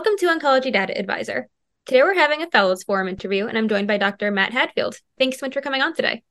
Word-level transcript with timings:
Welcome 0.00 0.16
to 0.20 0.28
Oncology 0.28 0.72
Data 0.72 0.98
Advisor. 0.98 1.46
Today 1.84 2.00
we're 2.00 2.14
having 2.14 2.42
a 2.42 2.46
Fellows 2.46 2.84
Forum 2.84 3.06
interview, 3.06 3.48
and 3.48 3.58
I'm 3.58 3.68
joined 3.68 3.86
by 3.86 3.98
Dr. 3.98 4.30
Matt 4.30 4.50
Hadfield. 4.50 4.96
Thanks 5.18 5.38
so 5.38 5.44
much 5.44 5.52
for 5.52 5.60
coming 5.60 5.82
on 5.82 5.92
today. 5.92 6.22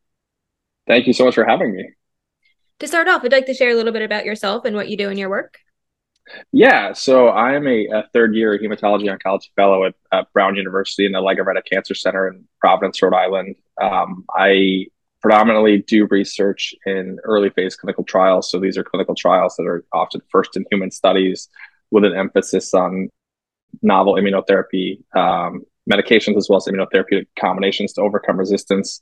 Thank 0.88 1.06
you 1.06 1.14
so 1.14 1.26
much 1.26 1.36
for 1.36 1.46
having 1.46 1.76
me. 1.76 1.88
To 2.80 2.88
start 2.88 3.08
off, 3.08 3.24
I'd 3.24 3.32
like 3.32 3.46
to 3.46 3.54
share 3.54 3.70
a 3.70 3.76
little 3.76 3.92
bit 3.92 4.02
about 4.02 4.26
yourself 4.26 4.66
and 4.66 4.76
what 4.76 4.90
you 4.90 4.98
do 4.98 5.12
in 5.12 5.20
your 5.20 5.30
work. 5.30 5.60
Yeah, 6.52 6.94
so 6.94 7.28
I 7.28 7.54
am 7.54 7.68
a, 7.68 7.86
a 7.94 8.10
third 8.12 8.34
year 8.34 8.58
hematology 8.58 9.06
oncology 9.06 9.52
fellow 9.56 9.86
at, 9.86 9.94
at, 10.12 10.34
Brown 10.34 10.56
University 10.56 11.06
in 11.06 11.12
the 11.12 11.20
Legorreta 11.20 11.62
Cancer 11.64 11.94
Center 11.94 12.28
in 12.28 12.46
Providence, 12.60 13.00
Rhode 13.04 13.14
Island. 13.14 13.56
Um, 13.80 14.26
I 14.36 14.88
predominantly 15.22 15.84
do 15.84 16.08
research 16.08 16.74
in 16.88 17.20
early 17.24 17.52
phase 17.52 17.76
clinical 17.76 18.04
trials. 18.04 18.50
So 18.50 18.60
these 18.60 18.80
are 18.80 18.84
clinical 18.84 19.14
trials 19.14 19.54
that 19.58 19.68
are 19.68 19.86
often 19.94 20.22
first 20.32 20.58
in 20.58 20.66
human 20.72 20.90
studies 20.90 21.50
with 21.92 22.04
an 22.04 22.16
emphasis 22.16 22.74
on 22.74 23.10
novel 23.82 24.16
immunotherapy 24.16 25.00
um, 25.16 25.64
medications 25.90 26.38
as 26.38 26.48
well 26.50 26.58
as 26.58 26.66
immunotherapeutic 26.66 27.28
combinations 27.40 27.94
to 27.94 28.02
overcome 28.02 28.38
resistance 28.38 29.02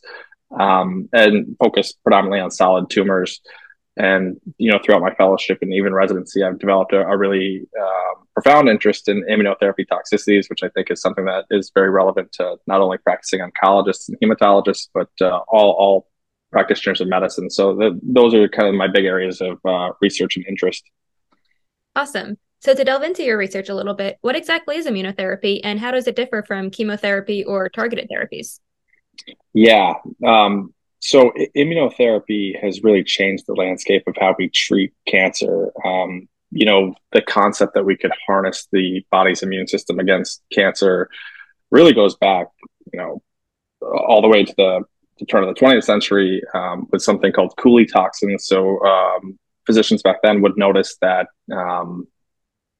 um, 0.58 1.09
and 1.13 1.55
focus 1.62 1.94
predominantly 2.03 2.39
on 2.39 2.52
solid 2.52 2.89
tumors. 2.89 3.41
And 3.98 4.39
you 4.58 4.72
know, 4.72 4.80
throughout 4.84 5.02
my 5.02 5.13
fellowship 5.16 5.59
and 5.61 5.73
even 5.73 5.94
residency, 5.94 6.44
I've 6.44 6.59
developed 6.59 6.94
a, 6.94 7.02
a 7.02 7.17
really 7.17 7.67
uh, 7.80 8.22
profound 8.35 8.70
interest 8.70 9.09
in 9.09 9.23
immunotherapy 9.23 9.85
toxicities, 9.91 10.49
which 10.49 10.61
I 10.61 10.70
think 10.70 10.91
is 10.91 11.02
something 11.02 11.25
that 11.25 11.45
is 11.49 11.72
very 11.73 11.89
relevant 11.89 12.31
to 12.34 12.58
not 12.67 12.81
only 12.81 12.99
practicing 12.99 13.39
oncologists 13.39 14.08
and 14.08 14.17
hematologists, 14.20 14.89
but 14.94 15.09
uh, 15.20 15.39
all 15.47 15.72
all 15.72 16.08
practitioners 16.52 17.02
of 17.02 17.08
medicine. 17.08 17.49
So 17.49 17.75
the, 17.75 17.99
those 18.03 18.34
are 18.34 18.47
kind 18.47 18.70
of 18.70 18.75
my 18.75 18.88
big 18.88 19.05
areas 19.05 19.41
of 19.41 19.58
uh, 19.66 19.89
research 19.99 20.38
and 20.38 20.45
interest. 20.47 20.84
Awesome. 21.95 22.38
So, 22.59 22.73
to 22.73 22.83
delve 22.83 23.03
into 23.03 23.23
your 23.23 23.38
research 23.38 23.69
a 23.69 23.75
little 23.75 23.94
bit, 23.94 24.17
what 24.22 24.36
exactly 24.36 24.77
is 24.77 24.88
immunotherapy 24.88 25.61
and 25.63 25.80
how 25.80 25.91
does 25.91 26.08
it 26.08 26.16
differ 26.16 26.44
from 26.44 26.72
chemotherapy 26.72 27.44
or 27.44 27.69
targeted 27.69 28.09
therapies? 28.09 28.59
Yeah. 29.53 29.94
Um, 30.25 30.73
so, 30.99 31.31
immunotherapy 31.55 32.59
has 32.61 32.83
really 32.83 33.03
changed 33.03 33.45
the 33.47 33.53
landscape 33.53 34.03
of 34.08 34.16
how 34.19 34.36
we 34.38 34.49
treat 34.49 34.94
cancer. 35.08 35.72
Um, 35.86 36.27
you 36.49 36.66
know, 36.66 36.95
the 37.11 37.22
concept 37.22 37.75
that 37.75 37.86
we 37.86 37.95
could 37.95 38.11
harness 38.25 38.67
the 38.71 39.05
body's 39.11 39.44
immune 39.44 39.67
system 39.67 39.99
against 39.99 40.42
cancer 40.52 41.09
really 41.69 41.94
goes 41.94 42.16
back, 42.16 42.47
you 42.92 42.99
know, 42.99 43.21
all 43.81 44.21
the 44.21 44.27
way 44.27 44.44
to 44.45 44.53
the, 44.58 44.81
the 45.19 45.25
turn 45.25 45.44
of 45.44 45.53
the 45.53 45.59
20th 45.59 45.83
century 45.83 46.42
um, 46.55 46.88
with 46.92 47.03
something 47.03 47.31
called 47.31 47.55
Coley 47.58 47.86
toxins. 47.86 48.47
So, 48.47 48.83
um, 48.83 49.38
physicians 49.67 50.02
back 50.02 50.17
then 50.23 50.42
would 50.42 50.58
notice 50.58 50.97
that 51.02 51.27
um, 51.52 52.08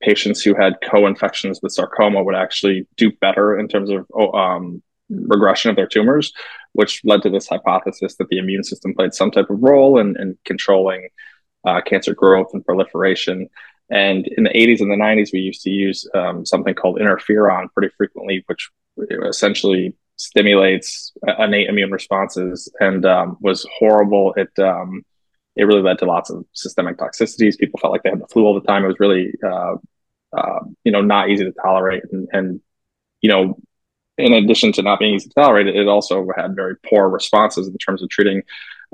patients 0.02 0.42
who 0.42 0.53
had 0.53 0.78
co-infections 0.90 1.59
with 1.62 1.72
sarcoma 1.72 2.23
would 2.23 2.36
actually 2.36 2.88
do 2.98 3.12
better 3.20 3.58
in 3.59 3.67
terms 3.67 3.90
of 3.90 4.06
oh, 4.14 4.31
um, 4.31 4.81
regression 5.09 5.70
of 5.70 5.76
their 5.76 5.88
tumors, 5.88 6.34
which 6.73 7.02
led 7.03 7.22
to 7.22 7.30
this 7.30 7.48
hypothesis 7.48 8.16
that 8.16 8.30
the 8.30 8.38
immune 8.38 8.64
system 8.64 8.94
played 8.94 9.14
some 9.14 9.31
type 9.31 9.50
of 9.50 9.62
role 9.62 10.00
in, 10.00 10.20
in 10.20 10.38
controlling 10.45 11.09
uh, 11.66 11.81
cancer 11.81 12.14
growth 12.14 12.48
and 12.53 12.66
proliferation. 12.66 13.48
And 13.90 14.28
in 14.28 14.44
the 14.44 14.50
80s 14.50 14.81
and 14.81 14.92
the 14.92 14.95
90s, 14.95 15.30
we 15.31 15.40
used 15.40 15.62
to 15.62 15.70
use 15.70 16.08
um, 16.14 16.45
something 16.45 16.75
called 16.75 17.00
interferon 17.00 17.72
pretty 17.73 17.94
frequently, 17.98 18.44
which 18.48 18.70
essentially 19.25 19.94
stimulates 20.18 21.14
innate 21.40 21.70
immune 21.70 21.92
responses 21.92 22.72
and 22.80 23.06
um, 23.06 23.38
was 23.40 23.66
horrible. 23.78 24.34
at 24.38 24.59
um, 24.59 25.03
it 25.58 25.66
really 25.66 25.81
led 25.81 25.97
to 26.00 26.05
lots 26.05 26.30
of 26.30 26.45
systemic 26.53 26.97
toxicities. 26.97 27.58
People 27.58 27.80
felt 27.80 27.91
like 27.91 28.03
they 28.03 28.09
had 28.09 28.22
the 28.22 28.27
flu 28.27 28.45
all 28.45 28.53
the 28.53 28.66
time. 28.66 28.83
It 28.83 28.88
was 28.88 29.00
really, 29.00 29.33
uh, 29.44 29.75
uh, 30.38 30.59
you 30.83 30.91
know, 30.91 31.02
not 31.02 31.30
easy 31.30 31.44
to 31.45 31.52
tolerate. 31.52 32.03
And, 32.11 32.27
and, 32.31 32.61
you 33.22 33.30
know, 33.30 33.58
in 34.19 34.34
addition 34.34 34.72
to 34.73 34.84
not 34.84 35.00
being 35.00 35.16
easy 35.16 35.29
to 35.29 35.34
tolerate, 35.34 35.67
it 35.67 35.88
also 35.88 36.28
had 36.35 36.56
very 36.56 36.75
poor 36.88 37.09
responses 37.09 37.67
in 37.67 37.75
terms 37.78 38.03
of 38.03 38.09
treating 38.09 38.44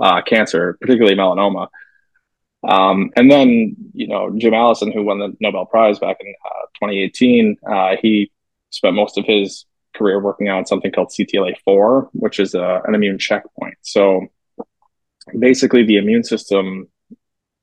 uh, 0.02 0.22
cancer, 0.22 0.78
particularly 0.80 1.18
melanoma. 1.18 1.68
Um, 2.68 3.12
and 3.18 3.30
then, 3.30 3.76
you 3.94 4.08
know, 4.08 4.32
Jim 4.38 4.54
Allison, 4.54 4.94
who 4.94 5.04
won 5.04 5.20
the 5.20 5.36
Nobel 5.42 5.66
Prize 5.66 6.00
back 6.00 6.18
in 6.22 6.34
uh, 6.46 6.66
2018, 6.76 7.58
uh, 7.70 7.96
he 8.02 8.32
spent 8.70 8.96
most 8.96 9.18
of 9.18 9.26
his 9.26 9.66
career 9.94 10.20
working 10.20 10.48
on 10.48 10.66
something 10.66 10.94
called 10.94 11.10
CTLA4, 11.10 12.10
which 12.14 12.40
is 12.40 12.56
a, 12.56 12.64
uh, 12.64 12.82
an 12.86 12.96
immune 12.96 13.20
checkpoint. 13.20 13.76
So 13.82 14.28
basically 15.40 15.84
the 15.84 15.98
immune 15.98 16.24
system 16.24 16.88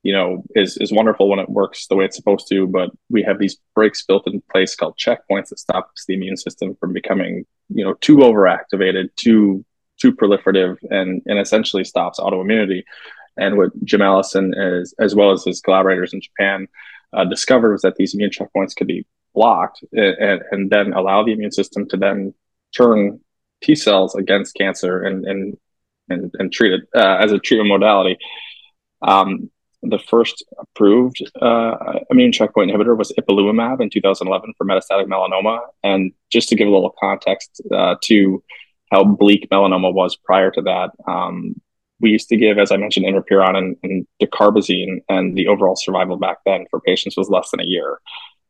you 0.03 0.13
know 0.13 0.43
is 0.55 0.77
is 0.77 0.91
wonderful 0.91 1.29
when 1.29 1.39
it 1.39 1.49
works 1.49 1.87
the 1.87 1.95
way 1.95 2.05
it's 2.05 2.15
supposed 2.15 2.47
to 2.49 2.65
but 2.67 2.89
we 3.09 3.21
have 3.21 3.37
these 3.37 3.57
brakes 3.75 4.03
built 4.03 4.25
in 4.27 4.41
place 4.51 4.75
called 4.75 4.97
checkpoints 4.97 5.49
that 5.49 5.59
stops 5.59 6.05
the 6.07 6.15
immune 6.15 6.37
system 6.37 6.75
from 6.79 6.91
becoming 6.91 7.45
you 7.69 7.83
know 7.83 7.93
too 7.95 8.17
overactivated 8.17 9.09
too 9.15 9.63
too 10.01 10.11
proliferative 10.11 10.77
and 10.89 11.21
and 11.25 11.39
essentially 11.39 11.83
stops 11.83 12.19
autoimmunity. 12.19 12.83
And 13.37 13.57
what 13.57 13.71
jim 13.85 14.01
allison 14.01 14.53
is 14.57 14.93
as 14.99 15.15
well 15.15 15.31
as 15.31 15.45
his 15.45 15.61
collaborators 15.61 16.13
in 16.13 16.21
japan 16.21 16.67
uh, 17.13 17.25
discovered 17.25 17.71
was 17.71 17.81
that 17.83 17.95
these 17.95 18.13
immune 18.13 18.31
checkpoints 18.31 18.75
could 18.75 18.87
be 18.87 19.05
blocked 19.33 19.83
and, 19.93 20.41
and 20.51 20.69
then 20.69 20.93
allow 20.93 21.23
the 21.23 21.31
immune 21.31 21.51
system 21.51 21.87
to 21.89 21.97
then 21.97 22.33
turn 22.75 23.19
T 23.61 23.75
cells 23.75 24.15
against 24.15 24.55
cancer 24.55 25.03
and, 25.03 25.25
and 25.25 25.57
and, 26.11 26.31
and 26.39 26.51
treated 26.51 26.81
uh, 26.95 27.17
as 27.17 27.31
a 27.31 27.39
treatment 27.39 27.69
modality. 27.69 28.17
Um, 29.01 29.49
the 29.83 29.99
first 29.99 30.43
approved 30.59 31.23
uh, 31.41 31.75
immune 32.11 32.31
checkpoint 32.31 32.69
inhibitor 32.69 32.95
was 32.95 33.11
ipilimumab 33.19 33.81
in 33.81 33.89
2011 33.89 34.53
for 34.57 34.65
metastatic 34.65 35.07
melanoma. 35.07 35.61
And 35.83 36.11
just 36.31 36.49
to 36.49 36.55
give 36.55 36.67
a 36.67 36.71
little 36.71 36.93
context 36.99 37.61
uh, 37.75 37.95
to 38.03 38.43
how 38.91 39.03
bleak 39.03 39.47
melanoma 39.51 39.91
was 39.91 40.15
prior 40.15 40.51
to 40.51 40.61
that, 40.61 40.91
um, 41.07 41.55
we 41.99 42.11
used 42.11 42.29
to 42.29 42.37
give, 42.37 42.57
as 42.57 42.71
I 42.71 42.77
mentioned, 42.77 43.05
interferon 43.05 43.55
and, 43.55 43.77
and 43.83 44.07
dacarbazine, 44.21 45.01
and 45.07 45.35
the 45.35 45.47
overall 45.47 45.75
survival 45.75 46.17
back 46.17 46.37
then 46.45 46.65
for 46.69 46.81
patients 46.81 47.15
was 47.15 47.29
less 47.29 47.51
than 47.51 47.61
a 47.61 47.65
year. 47.65 47.99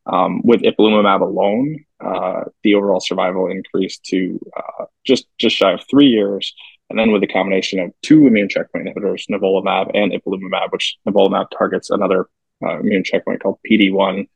Um, 0.08 0.42
with 0.44 0.62
ipilimumab 0.62 1.22
alone, 1.22 1.86
uh, 2.04 2.46
the 2.64 2.76
overall 2.76 3.00
survival 3.00 3.52
increased 3.52 4.04
to 4.06 4.40
uh, 4.58 4.86
just 5.06 5.28
just 5.38 5.56
shy 5.56 5.74
of 5.74 5.82
three 5.90 6.08
years, 6.08 6.56
and 6.92 7.00
then 7.00 7.12
with 7.12 7.24
a 7.24 7.28
combination 7.28 7.80
of 7.80 7.92
two 8.04 8.28
immune 8.28 8.50
checkpoint 8.50 8.88
inhibitors, 8.88 9.26
nivolumab 9.30 9.92
and 9.96 10.12
ipilimumab, 10.12 10.72
which 10.72 10.98
nivolumab 11.08 11.48
targets 11.58 11.90
another 11.90 12.28
uh, 12.64 12.80
immune 12.80 13.04
checkpoint 13.04 13.42
called 13.42 13.58
PD1, 13.70 14.28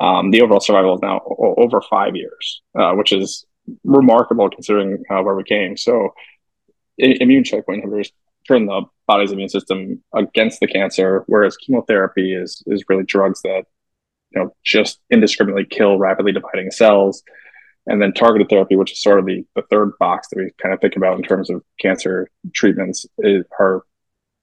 um, 0.00 0.30
the 0.30 0.42
overall 0.42 0.60
survival 0.60 0.94
is 0.94 1.02
now 1.02 1.20
o- 1.26 1.54
over 1.56 1.80
five 1.80 2.14
years, 2.14 2.62
uh, 2.78 2.92
which 2.92 3.12
is 3.12 3.46
remarkable 3.82 4.48
considering 4.50 5.02
uh, 5.10 5.22
where 5.22 5.34
we 5.34 5.44
came. 5.44 5.76
So, 5.76 6.14
I- 7.00 7.16
immune 7.20 7.42
checkpoint 7.44 7.84
inhibitors 7.84 8.10
turn 8.46 8.66
the 8.66 8.82
body's 9.06 9.32
immune 9.32 9.48
system 9.48 10.02
against 10.14 10.60
the 10.60 10.66
cancer, 10.66 11.24
whereas 11.26 11.56
chemotherapy 11.56 12.34
is 12.34 12.62
is 12.66 12.84
really 12.88 13.04
drugs 13.04 13.40
that 13.42 13.64
you 14.30 14.40
know 14.40 14.54
just 14.62 15.00
indiscriminately 15.10 15.64
kill 15.64 15.98
rapidly 15.98 16.32
dividing 16.32 16.70
cells 16.70 17.22
and 17.86 18.00
then 18.00 18.12
targeted 18.12 18.48
therapy, 18.48 18.76
which 18.76 18.92
is 18.92 19.02
sort 19.02 19.18
of 19.18 19.26
the, 19.26 19.44
the 19.54 19.62
third 19.70 19.92
box 19.98 20.28
that 20.28 20.38
we 20.38 20.50
kind 20.60 20.74
of 20.74 20.80
think 20.80 20.96
about 20.96 21.16
in 21.16 21.22
terms 21.22 21.50
of 21.50 21.62
cancer 21.80 22.28
treatments, 22.54 23.06
is, 23.18 23.44
are 23.58 23.84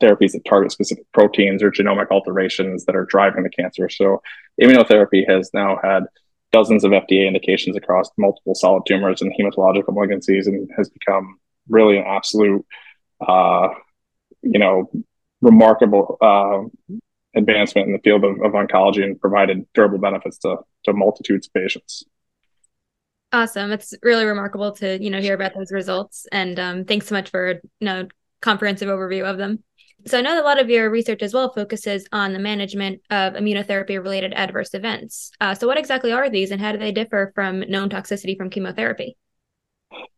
therapies 0.02 0.32
that 0.32 0.46
target 0.46 0.72
specific 0.72 1.06
proteins 1.14 1.64
or 1.64 1.72
genomic 1.72 2.08
alterations 2.12 2.86
that 2.86 2.96
are 2.96 3.06
driving 3.06 3.44
the 3.44 3.50
cancer. 3.50 3.90
So 3.90 4.22
immunotherapy 4.62 5.30
has 5.30 5.52
now 5.54 5.80
had 5.82 6.04
dozens 6.52 6.84
of 6.84 6.92
FDA 6.92 7.28
indications 7.28 7.78
across 7.78 8.10
multiple 8.18 8.56
solid 8.56 8.84
tumors 8.86 9.22
and 9.22 9.34
hematological 9.40 9.90
malignancies 9.90 10.48
and 10.48 10.70
has 10.76 10.90
become 10.90 11.40
really 11.70 11.98
an 11.98 12.04
absolute, 12.06 12.66
uh, 13.26 13.70
you 14.42 14.60
know, 14.60 14.92
remarkable 15.42 16.18
uh, 16.22 16.98
advancement 17.36 17.88
in 17.88 17.94
the 17.94 18.00
field 18.00 18.24
of, 18.24 18.42
of 18.42 18.52
oncology 18.52 19.04
and 19.04 19.20
provided 19.20 19.66
durable 19.74 19.98
benefits 19.98 20.38
to, 20.40 20.58
to 20.84 20.94
multitudes 20.94 21.48
of 21.48 21.54
patients. 21.54 22.04
Awesome. 23.34 23.72
It's 23.72 23.94
really 24.04 24.26
remarkable 24.26 24.74
to, 24.74 25.02
you 25.02 25.10
know, 25.10 25.22
hear 25.22 25.34
about 25.34 25.54
those 25.56 25.72
results. 25.72 26.28
And 26.32 26.60
um, 26.60 26.86
thanks 26.86 27.08
so 27.08 27.16
much 27.16 27.30
for, 27.30 27.54
you 27.54 27.86
know, 27.86 28.08
comprehensive 28.42 28.90
overview 28.90 29.24
of 29.24 29.38
them. 29.38 29.64
So 30.08 30.18
I 30.18 30.22
know 30.22 30.36
that 30.36 30.44
a 30.44 30.46
lot 30.46 30.60
of 30.60 30.70
your 30.70 30.90
research 30.90 31.22
as 31.22 31.34
well 31.34 31.54
focuses 31.54 32.08
on 32.12 32.34
the 32.34 32.40
management 32.40 33.02
of 33.10 33.34
immunotherapy 33.34 33.98
related 33.98 34.34
adverse 34.34 34.74
events. 34.74 35.32
Uh, 35.40 35.54
so 35.54 35.68
what 35.68 35.78
exactly 35.78 36.12
are 36.12 36.30
these 36.30 36.52
and 36.52 36.60
how 36.60 36.72
do 36.72 36.80
they 36.80 36.92
differ 36.92 37.32
from 37.36 37.60
known 37.62 37.90
toxicity 37.90 38.36
from 38.36 38.50
chemotherapy? 38.50 39.16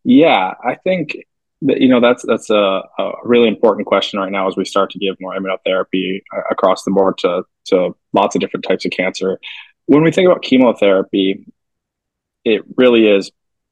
Yeah, 0.04 0.54
I 0.64 0.76
think 0.76 1.18
that, 1.64 1.82
you 1.82 1.88
know 1.88 2.00
that's 2.00 2.26
that's 2.26 2.50
a, 2.50 2.82
a, 2.98 3.12
really 3.24 3.48
important 3.48 3.88
question 3.88 4.20
right 4.20 4.32
now 4.32 4.48
as 4.48 4.56
we 4.56 4.66
start 4.66 4.92
to 4.92 5.00
give 5.00 5.16
more 5.20 5.34
immunotherapy 5.36 6.22
uh, 6.36 6.42
across 6.52 6.84
the 6.84 6.92
board 6.92 7.18
to 7.20 7.44
to 7.66 7.96
lots 8.12 8.36
of 8.36 8.42
different 8.42 8.66
types 8.66 8.86
of 8.86 8.92
cancer. 8.92 9.40
When 9.86 10.04
we 10.04 10.12
think 10.12 10.28
about 10.28 10.44
chemotherapy, 10.44 11.46
it 12.46 12.64
really 12.78 13.08
is 13.08 13.32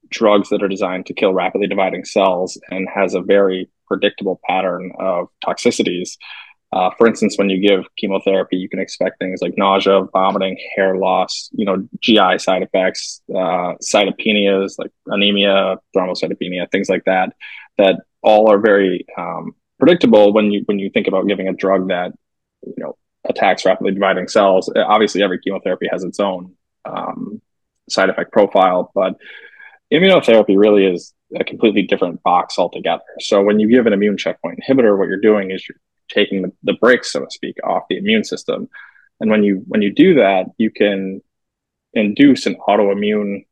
drugs 0.10 0.50
that 0.50 0.62
are 0.62 0.68
designed 0.68 1.06
to 1.08 1.14
kill 1.14 1.34
rapidly 1.34 1.68
dividing 1.68 2.06
cells 2.06 2.60
and 2.70 2.88
has 2.94 3.14
a 3.14 3.22
very 3.22 3.70
predictable 3.88 4.40
pattern 4.48 4.92
of 5.00 5.28
toxicities. 5.46 6.18
Uh, 6.74 6.90
for 6.98 7.06
instance, 7.06 7.38
when 7.38 7.50
you 7.50 7.60
give 7.66 7.84
chemotherapy, 7.98 8.56
you 8.56 8.70
can 8.70 8.80
expect 8.80 9.20
things 9.20 9.42
like 9.42 9.54
nausea, 9.58 10.04
vomiting, 10.14 10.58
hair 10.76 10.96
loss, 10.96 11.50
you 11.52 11.66
know, 11.66 11.86
GI 12.00 12.38
side 12.38 12.64
effects, 12.64 13.22
uh, 13.30 13.76
cytopenias 13.84 14.76
like 14.78 14.92
anemia, 15.08 15.78
thrombocytopenia, 15.96 16.72
things 16.72 16.88
like 16.88 17.04
that, 17.06 17.34
that 17.78 17.98
all 18.22 18.50
are 18.50 18.60
very 18.60 19.06
um, 19.18 19.54
predictable 19.80 20.32
when 20.32 20.52
you 20.52 20.62
when 20.66 20.80
you 20.80 20.90
think 20.90 21.08
about 21.08 21.28
giving 21.28 21.50
a 21.50 21.54
drug 21.54 21.90
that 21.90 22.14
you 22.66 22.76
know 22.78 22.96
attacks 23.28 23.66
rapidly 23.66 23.94
dividing 23.94 24.30
cells. 24.30 24.72
Obviously, 24.76 25.22
every 25.22 25.40
chemotherapy 25.40 25.88
has 25.92 26.06
its 26.06 26.22
own 26.22 26.56
um, 26.86 27.42
side 27.92 28.10
effect 28.10 28.32
profile, 28.32 28.92
but 28.94 29.16
immunotherapy 29.92 30.58
really 30.58 30.86
is 30.86 31.14
a 31.36 31.44
completely 31.44 31.84
different 31.84 32.22
box 32.24 32.58
altogether. 32.58 33.04
So 33.20 33.42
when 33.42 33.60
you 33.60 33.68
give 33.70 33.86
an 33.88 33.94
immune 33.94 34.18
checkpoint 34.18 34.60
inhibitor, 34.60 34.98
what 34.98 35.08
you're 35.08 35.20
doing 35.20 35.52
is 35.52 35.68
you're 35.68 35.78
taking 36.10 36.42
the, 36.42 36.52
the 36.64 36.74
brakes, 36.74 37.12
so 37.12 37.22
to 37.22 37.32
speak, 37.32 37.58
off 37.64 37.84
the 37.90 37.98
immune 37.98 38.24
system. 38.24 38.70
And 39.20 39.30
when 39.30 39.44
you 39.44 39.64
when 39.68 39.82
you 39.82 39.94
do 39.94 40.16
that, 40.16 40.48
you 40.58 40.72
can 40.72 41.22
induce 41.94 42.46
an 42.48 42.56
autoimmune 42.68 43.46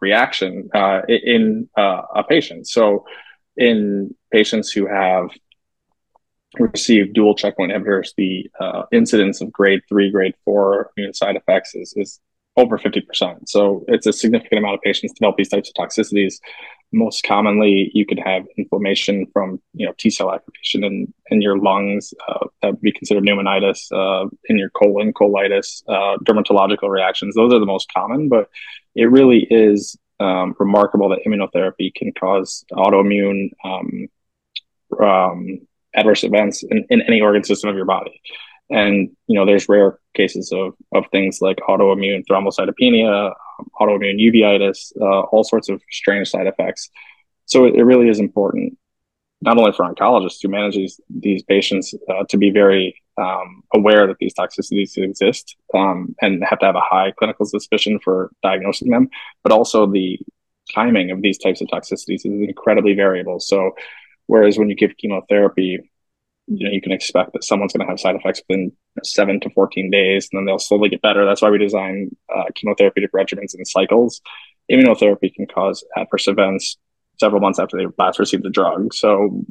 reaction 0.00 0.70
uh, 0.74 1.00
in 1.08 1.68
uh, 1.76 2.02
a 2.14 2.24
patient. 2.24 2.68
So 2.68 3.04
in 3.56 4.14
patients 4.32 4.70
who 4.70 4.86
have 4.86 5.30
received 6.58 7.14
dual 7.14 7.34
checkpoint 7.34 7.72
inhibitors, 7.72 8.10
the 8.16 8.50
uh, 8.58 8.82
incidence 8.92 9.40
of 9.40 9.52
grade 9.52 9.80
three, 9.88 10.10
grade 10.10 10.34
four 10.44 10.90
immune 10.96 11.14
side 11.14 11.36
effects 11.36 11.74
is, 11.74 11.92
is 11.96 12.20
over 12.56 12.78
50%. 12.78 13.48
So 13.48 13.84
it's 13.88 14.06
a 14.06 14.12
significant 14.12 14.58
amount 14.58 14.74
of 14.74 14.82
patients 14.82 15.12
develop 15.14 15.36
these 15.36 15.48
types 15.48 15.70
of 15.70 15.74
toxicities. 15.74 16.34
Most 16.92 17.24
commonly, 17.24 17.90
you 17.92 18.06
could 18.06 18.20
have 18.20 18.44
inflammation 18.56 19.26
from 19.32 19.60
you 19.72 19.84
know 19.84 19.92
T 19.98 20.10
cell 20.10 20.32
activation 20.32 20.84
in, 20.84 21.12
in 21.30 21.42
your 21.42 21.58
lungs. 21.58 22.14
Uh, 22.28 22.46
that 22.62 22.70
would 22.72 22.80
be 22.80 22.92
considered 22.92 23.24
pneumonitis. 23.24 23.90
Uh, 23.90 24.28
in 24.44 24.56
your 24.56 24.70
colon, 24.70 25.12
colitis, 25.12 25.82
uh, 25.88 26.16
dermatological 26.18 26.88
reactions. 26.88 27.34
Those 27.34 27.52
are 27.52 27.58
the 27.58 27.66
most 27.66 27.92
common, 27.92 28.28
but 28.28 28.48
it 28.94 29.10
really 29.10 29.46
is 29.50 29.96
um, 30.20 30.54
remarkable 30.60 31.08
that 31.08 31.20
immunotherapy 31.26 31.92
can 31.92 32.12
cause 32.12 32.64
autoimmune 32.72 33.50
um, 33.64 34.08
um, 35.02 35.66
adverse 35.94 36.22
events 36.22 36.62
in, 36.62 36.86
in 36.90 37.02
any 37.02 37.20
organ 37.20 37.42
system 37.42 37.70
of 37.70 37.76
your 37.76 37.86
body. 37.86 38.20
And 38.70 39.10
you 39.26 39.38
know, 39.38 39.44
there's 39.46 39.68
rare 39.68 39.98
cases 40.14 40.52
of 40.52 40.74
of 40.92 41.04
things 41.10 41.40
like 41.40 41.58
autoimmune 41.68 42.24
thrombocytopenia, 42.26 43.34
autoimmune 43.80 44.20
uveitis, 44.20 44.92
uh, 45.00 45.20
all 45.20 45.44
sorts 45.44 45.68
of 45.68 45.82
strange 45.90 46.28
side 46.28 46.46
effects. 46.46 46.90
So 47.46 47.66
it, 47.66 47.74
it, 47.74 47.84
really 47.84 48.08
is 48.08 48.20
important, 48.20 48.78
not 49.42 49.58
only 49.58 49.72
for 49.72 49.84
oncologists 49.84 50.38
who 50.42 50.48
manage 50.48 50.76
these 50.76 51.00
these 51.10 51.42
patients, 51.42 51.94
uh, 52.08 52.24
to 52.30 52.38
be 52.38 52.50
very 52.50 53.00
um, 53.18 53.62
aware 53.74 54.06
that 54.06 54.16
these 54.18 54.34
toxicities 54.34 54.96
exist 54.96 55.56
um, 55.74 56.14
and 56.20 56.42
have 56.44 56.58
to 56.60 56.66
have 56.66 56.76
a 56.76 56.80
high 56.80 57.12
clinical 57.18 57.46
suspicion 57.46 57.98
for 58.02 58.30
diagnosing 58.42 58.90
them, 58.90 59.08
but 59.42 59.52
also 59.52 59.86
the 59.86 60.18
timing 60.74 61.10
of 61.10 61.20
these 61.20 61.38
types 61.38 61.60
of 61.60 61.68
toxicities 61.68 62.24
is 62.24 62.48
incredibly 62.48 62.94
variable. 62.94 63.38
So, 63.40 63.72
whereas 64.26 64.58
when 64.58 64.70
you 64.70 64.74
give 64.74 64.96
chemotherapy, 64.96 65.90
you 66.46 66.66
know 66.66 66.72
you 66.72 66.80
can 66.80 66.92
expect 66.92 67.32
that 67.32 67.44
someone's 67.44 67.72
going 67.72 67.86
to 67.86 67.90
have 67.90 68.00
side 68.00 68.16
effects 68.16 68.42
within 68.48 68.72
seven 69.02 69.40
to 69.40 69.50
14 69.50 69.90
days 69.90 70.28
and 70.30 70.38
then 70.38 70.44
they'll 70.46 70.58
slowly 70.58 70.88
get 70.88 71.02
better. 71.02 71.24
That's 71.24 71.42
why 71.42 71.50
we 71.50 71.58
design 71.58 72.14
uh, 72.34 72.44
chemotherapeutic 72.54 73.08
regimens 73.14 73.54
in 73.54 73.64
cycles. 73.64 74.20
Immunotherapy 74.70 75.34
can 75.34 75.46
cause 75.46 75.84
adverse 75.96 76.28
events 76.28 76.76
several 77.18 77.40
months 77.40 77.58
after 77.58 77.76
they 77.76 77.86
last 77.98 78.18
received 78.18 78.44
the 78.44 78.50
drug. 78.50 78.92
So 78.94 79.44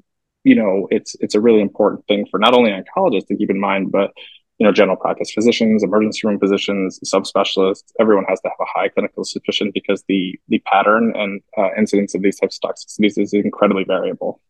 you 0.44 0.56
know 0.56 0.88
it's 0.92 1.16
it's 1.20 1.36
a 1.36 1.42
really 1.42 1.62
important 1.62 2.06
thing 2.08 2.26
for 2.30 2.40
not 2.40 2.54
only 2.54 2.72
oncologists 2.72 3.28
to 3.28 3.36
keep 3.36 3.50
in 3.50 3.60
mind 3.60 3.92
but 3.92 4.12
you 4.60 4.66
know 4.66 4.72
general 4.72 4.98
practice 4.98 5.32
physicians 5.32 5.84
emergency 5.84 6.28
room 6.28 6.40
physicians 6.40 7.00
subspecialists. 7.06 7.92
Everyone 8.00 8.26
has 8.26 8.40
to 8.42 8.50
have 8.50 8.58
a 8.60 8.80
high 8.80 8.90
clinical 8.90 9.24
suspicion 9.24 9.72
because 9.74 10.04
the 10.08 10.40
the 10.48 10.60
pattern 10.60 11.14
and 11.16 11.42
uh, 11.58 11.70
incidence 11.78 12.14
of 12.14 12.22
these 12.22 12.40
types 12.40 12.60
of 12.62 12.70
toxicities 12.70 13.18
is 13.18 13.34
incredibly 13.34 13.84
variable. 13.84 14.42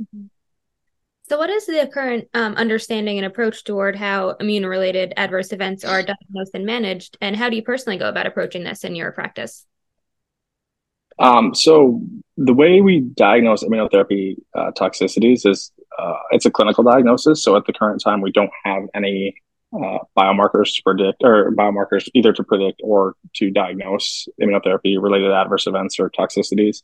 Mm-hmm. 0.00 0.26
So, 1.28 1.38
what 1.38 1.48
is 1.48 1.64
the 1.64 1.88
current 1.92 2.28
um, 2.34 2.54
understanding 2.56 3.16
and 3.16 3.24
approach 3.24 3.64
toward 3.64 3.96
how 3.96 4.30
immune 4.40 4.66
related 4.66 5.14
adverse 5.16 5.52
events 5.52 5.82
are 5.82 6.02
diagnosed 6.02 6.50
and 6.52 6.66
managed? 6.66 7.16
And 7.22 7.34
how 7.34 7.48
do 7.48 7.56
you 7.56 7.62
personally 7.62 7.98
go 7.98 8.10
about 8.10 8.26
approaching 8.26 8.62
this 8.62 8.84
in 8.84 8.94
your 8.94 9.10
practice? 9.10 9.64
Um, 11.18 11.54
so, 11.54 12.02
the 12.36 12.52
way 12.52 12.82
we 12.82 13.00
diagnose 13.00 13.64
immunotherapy 13.64 14.36
uh, 14.54 14.72
toxicities 14.72 15.48
is 15.48 15.72
uh, 15.98 16.16
it's 16.32 16.44
a 16.44 16.50
clinical 16.50 16.84
diagnosis. 16.84 17.42
So, 17.42 17.56
at 17.56 17.64
the 17.64 17.72
current 17.72 18.02
time, 18.04 18.20
we 18.20 18.30
don't 18.30 18.52
have 18.64 18.82
any 18.94 19.34
uh, 19.74 20.00
biomarkers 20.18 20.74
to 20.74 20.82
predict 20.84 21.22
or 21.24 21.52
biomarkers 21.52 22.06
either 22.12 22.34
to 22.34 22.44
predict 22.44 22.82
or 22.84 23.16
to 23.36 23.50
diagnose 23.50 24.28
immunotherapy 24.42 25.00
related 25.00 25.30
adverse 25.32 25.66
events 25.66 25.98
or 25.98 26.10
toxicities 26.10 26.82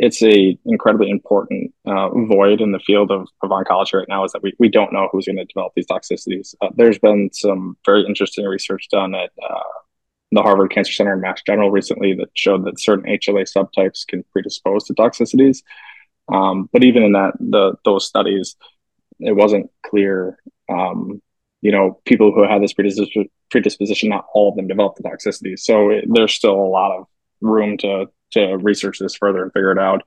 it's 0.00 0.22
a 0.22 0.58
incredibly 0.64 1.10
important 1.10 1.74
uh, 1.84 2.08
void 2.08 2.62
in 2.62 2.72
the 2.72 2.78
field 2.78 3.10
of, 3.10 3.28
of 3.42 3.50
oncology 3.50 3.92
right 3.92 4.08
now 4.08 4.24
is 4.24 4.32
that 4.32 4.42
we, 4.42 4.54
we 4.58 4.70
don't 4.70 4.94
know 4.94 5.10
who's 5.12 5.26
going 5.26 5.36
to 5.36 5.44
develop 5.44 5.74
these 5.76 5.86
toxicities. 5.86 6.54
Uh, 6.62 6.70
there's 6.74 6.98
been 6.98 7.28
some 7.34 7.76
very 7.84 8.06
interesting 8.06 8.46
research 8.46 8.88
done 8.90 9.14
at 9.14 9.30
uh, 9.42 9.60
the 10.32 10.40
Harvard 10.40 10.70
Cancer 10.70 10.94
Center 10.94 11.12
and 11.12 11.20
Mass 11.20 11.42
General 11.46 11.70
recently 11.70 12.14
that 12.14 12.30
showed 12.32 12.64
that 12.64 12.80
certain 12.80 13.04
HLA 13.04 13.46
subtypes 13.46 14.06
can 14.06 14.24
predispose 14.32 14.84
to 14.84 14.94
toxicities. 14.94 15.58
Um, 16.32 16.70
but 16.72 16.82
even 16.82 17.02
in 17.02 17.12
that, 17.12 17.32
the 17.38 17.74
those 17.84 18.06
studies, 18.06 18.56
it 19.18 19.36
wasn't 19.36 19.70
clear. 19.84 20.38
Um, 20.70 21.20
you 21.60 21.72
know, 21.72 22.00
people 22.06 22.32
who 22.32 22.48
had 22.48 22.62
this 22.62 22.72
predisposition, 22.72 24.08
not 24.08 24.24
all 24.32 24.48
of 24.48 24.56
them 24.56 24.66
developed 24.66 24.96
the 24.96 25.06
toxicities. 25.06 25.58
So 25.58 25.90
it, 25.90 26.06
there's 26.08 26.32
still 26.32 26.54
a 26.54 26.72
lot 26.72 26.96
of 26.96 27.06
room 27.42 27.76
to 27.78 28.06
to 28.32 28.56
research 28.56 28.98
this 28.98 29.14
further 29.14 29.42
and 29.42 29.52
figure 29.52 29.72
it 29.72 29.78
out. 29.78 30.02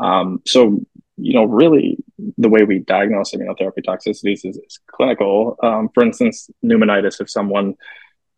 Um, 0.00 0.42
so, 0.46 0.80
you 1.16 1.34
know, 1.34 1.44
really 1.44 1.98
the 2.36 2.48
way 2.48 2.62
we 2.62 2.78
diagnose 2.78 3.32
immunotherapy 3.32 3.84
toxicities 3.84 4.44
is, 4.44 4.56
is 4.56 4.78
clinical. 4.86 5.56
Um, 5.62 5.88
for 5.92 6.04
instance, 6.04 6.48
pneumonitis, 6.64 7.20
if 7.20 7.28
someone 7.28 7.74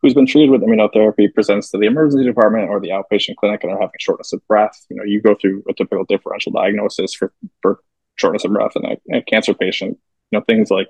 who's 0.01 0.15
been 0.15 0.25
treated 0.25 0.49
with 0.49 0.61
immunotherapy 0.61 1.31
presents 1.31 1.69
to 1.69 1.77
the 1.77 1.85
emergency 1.85 2.25
department 2.25 2.69
or 2.69 2.79
the 2.79 2.89
outpatient 2.89 3.35
clinic 3.35 3.63
and 3.63 3.71
they're 3.71 3.79
having 3.79 3.91
shortness 3.99 4.33
of 4.33 4.45
breath, 4.47 4.85
you 4.89 4.95
know, 4.95 5.03
you 5.03 5.21
go 5.21 5.35
through 5.35 5.63
a 5.69 5.73
typical 5.73 6.05
differential 6.05 6.51
diagnosis 6.51 7.13
for, 7.13 7.31
for 7.61 7.79
shortness 8.15 8.45
of 8.45 8.51
breath 8.51 8.71
in 8.75 8.85
a, 8.85 9.17
a 9.17 9.21
cancer 9.21 9.53
patient. 9.53 9.97
You 10.31 10.39
know, 10.39 10.45
things 10.45 10.71
like 10.71 10.87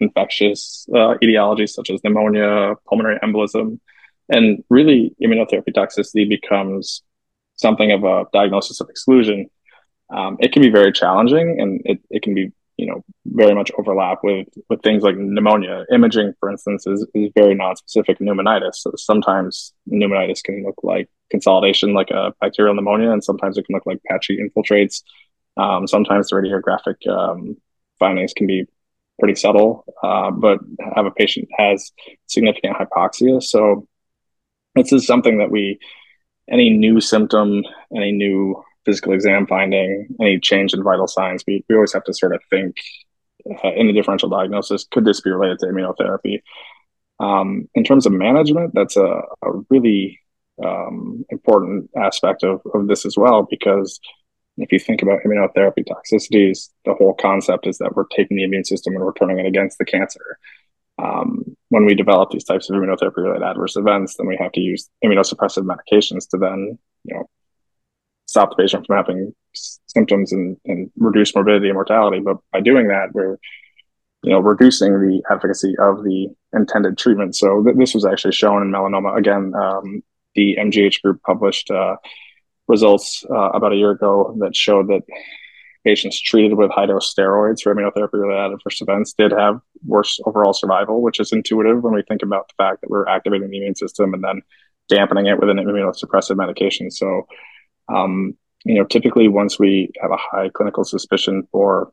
infectious 0.00 0.86
uh, 0.94 1.14
etiologies 1.22 1.70
such 1.70 1.90
as 1.90 2.02
pneumonia, 2.02 2.74
pulmonary 2.88 3.18
embolism, 3.22 3.80
and 4.30 4.64
really 4.70 5.14
immunotherapy 5.22 5.72
toxicity 5.74 6.28
becomes 6.28 7.02
something 7.58 7.92
of 7.92 8.04
a 8.04 8.24
diagnosis 8.32 8.80
of 8.80 8.88
exclusion, 8.88 9.50
um, 10.10 10.36
it 10.40 10.52
can 10.52 10.62
be 10.62 10.70
very 10.70 10.92
challenging 10.92 11.60
and 11.60 11.82
it, 11.84 12.00
it 12.10 12.22
can 12.22 12.34
be, 12.34 12.50
you 12.76 12.86
know, 12.86 13.04
very 13.26 13.54
much 13.54 13.70
overlap 13.76 14.20
with, 14.22 14.46
with 14.70 14.80
things 14.82 15.02
like 15.02 15.16
pneumonia. 15.16 15.84
Imaging, 15.92 16.32
for 16.40 16.50
instance, 16.50 16.86
is, 16.86 17.06
is 17.14 17.30
very 17.34 17.54
non-specific 17.54 18.18
pneumonitis. 18.20 18.76
So 18.76 18.92
sometimes 18.96 19.74
pneumonitis 19.90 20.42
can 20.42 20.64
look 20.64 20.78
like 20.82 21.08
consolidation, 21.30 21.92
like 21.92 22.10
a 22.10 22.32
bacterial 22.40 22.74
pneumonia, 22.74 23.10
and 23.10 23.22
sometimes 23.22 23.58
it 23.58 23.66
can 23.66 23.74
look 23.74 23.86
like 23.86 24.00
patchy 24.04 24.38
infiltrates. 24.38 25.02
Um, 25.56 25.86
sometimes 25.86 26.28
the 26.28 26.36
radiographic 26.36 27.06
um, 27.08 27.56
findings 27.98 28.32
can 28.32 28.46
be 28.46 28.64
pretty 29.18 29.34
subtle, 29.34 29.84
uh, 30.02 30.30
but 30.30 30.60
have 30.94 31.04
a 31.06 31.10
patient 31.10 31.48
has 31.58 31.90
significant 32.26 32.76
hypoxia. 32.76 33.42
So 33.42 33.88
this 34.76 34.92
is 34.92 35.06
something 35.06 35.38
that 35.38 35.50
we 35.50 35.80
any 36.50 36.70
new 36.70 37.00
symptom, 37.00 37.62
any 37.94 38.12
new 38.12 38.62
physical 38.84 39.12
exam 39.12 39.46
finding, 39.46 40.08
any 40.20 40.38
change 40.38 40.72
in 40.72 40.82
vital 40.82 41.06
signs, 41.06 41.44
we, 41.46 41.64
we 41.68 41.74
always 41.74 41.92
have 41.92 42.04
to 42.04 42.14
sort 42.14 42.34
of 42.34 42.40
think 42.50 42.76
uh, 43.64 43.72
in 43.74 43.86
the 43.86 43.92
differential 43.92 44.28
diagnosis, 44.28 44.86
could 44.90 45.04
this 45.04 45.20
be 45.20 45.30
related 45.30 45.58
to 45.58 45.66
immunotherapy? 45.66 46.40
Um, 47.20 47.68
in 47.74 47.84
terms 47.84 48.06
of 48.06 48.12
management, 48.12 48.72
that's 48.74 48.96
a, 48.96 49.20
a 49.42 49.50
really 49.68 50.20
um, 50.64 51.24
important 51.30 51.90
aspect 51.96 52.42
of, 52.44 52.60
of 52.74 52.88
this 52.88 53.04
as 53.04 53.16
well, 53.16 53.46
because 53.48 54.00
if 54.56 54.72
you 54.72 54.78
think 54.78 55.02
about 55.02 55.20
immunotherapy 55.24 55.84
toxicities, 55.84 56.70
the 56.84 56.94
whole 56.94 57.14
concept 57.14 57.66
is 57.66 57.78
that 57.78 57.94
we're 57.94 58.06
taking 58.16 58.36
the 58.36 58.44
immune 58.44 58.64
system 58.64 58.94
and 58.94 59.04
we're 59.04 59.12
turning 59.12 59.38
it 59.38 59.46
against 59.46 59.78
the 59.78 59.84
cancer 59.84 60.38
um, 60.98 61.56
when 61.68 61.84
we 61.84 61.94
develop 61.94 62.30
these 62.30 62.44
types 62.44 62.68
of 62.68 62.76
immunotherapy 62.76 63.18
related 63.18 63.42
adverse 63.42 63.76
events, 63.76 64.16
then 64.16 64.26
we 64.26 64.36
have 64.40 64.52
to 64.52 64.60
use 64.60 64.88
immunosuppressive 65.04 65.66
medications 65.66 66.28
to 66.30 66.38
then, 66.38 66.78
you 67.04 67.14
know, 67.14 67.28
stop 68.26 68.50
the 68.50 68.56
patient 68.56 68.86
from 68.86 68.96
having 68.96 69.34
symptoms 69.86 70.32
and, 70.32 70.56
and 70.64 70.90
reduce 70.96 71.34
morbidity 71.34 71.68
and 71.68 71.74
mortality. 71.74 72.20
But 72.20 72.38
by 72.52 72.60
doing 72.60 72.88
that, 72.88 73.12
we're, 73.12 73.38
you 74.22 74.32
know, 74.32 74.40
reducing 74.40 74.92
the 74.92 75.22
efficacy 75.30 75.74
of 75.78 76.02
the 76.02 76.28
intended 76.52 76.98
treatment. 76.98 77.36
So 77.36 77.62
th- 77.62 77.76
this 77.76 77.94
was 77.94 78.04
actually 78.04 78.32
shown 78.32 78.62
in 78.62 78.70
melanoma. 78.70 79.16
Again, 79.16 79.52
um, 79.54 80.02
the 80.34 80.56
MGH 80.60 81.02
group 81.02 81.22
published 81.22 81.70
uh, 81.70 81.96
results 82.66 83.24
uh, 83.30 83.50
about 83.50 83.72
a 83.72 83.76
year 83.76 83.92
ago 83.92 84.36
that 84.40 84.54
showed 84.54 84.88
that 84.88 85.02
patients 85.88 86.20
treated 86.20 86.54
with 86.54 86.70
high 86.70 86.84
dose 86.84 87.14
steroids 87.14 87.62
for 87.62 87.74
immunotherapy 87.74 88.20
related 88.20 88.52
adverse 88.52 88.82
events 88.82 89.14
did 89.14 89.32
have 89.32 89.58
worse 89.86 90.20
overall 90.26 90.52
survival, 90.52 91.00
which 91.00 91.18
is 91.18 91.32
intuitive 91.32 91.82
when 91.82 91.94
we 91.94 92.02
think 92.02 92.22
about 92.22 92.46
the 92.48 92.62
fact 92.62 92.82
that 92.82 92.90
we're 92.90 93.08
activating 93.08 93.48
the 93.48 93.56
immune 93.56 93.74
system 93.74 94.12
and 94.12 94.22
then 94.22 94.42
dampening 94.90 95.26
it 95.28 95.40
with 95.40 95.48
an 95.48 95.56
immunosuppressive 95.56 96.36
medication. 96.36 96.90
So, 96.90 97.26
um, 97.88 98.36
you 98.66 98.74
know, 98.74 98.84
typically 98.84 99.28
once 99.28 99.58
we 99.58 99.90
have 100.02 100.10
a 100.10 100.18
high 100.18 100.50
clinical 100.50 100.84
suspicion 100.84 101.48
for 101.50 101.90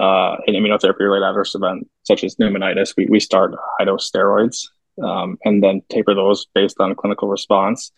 uh, 0.00 0.36
an 0.46 0.54
immunotherapy 0.54 1.00
related 1.00 1.26
adverse 1.26 1.54
event, 1.54 1.86
such 2.04 2.24
as 2.24 2.36
pneumonitis, 2.36 2.94
we, 2.96 3.04
we 3.04 3.20
start 3.20 3.54
high 3.78 3.84
dose 3.84 4.10
steroids 4.10 4.68
um, 5.02 5.36
and 5.44 5.62
then 5.62 5.82
taper 5.90 6.14
those 6.14 6.46
based 6.54 6.80
on 6.80 6.94
clinical 6.94 7.28
response. 7.28 7.92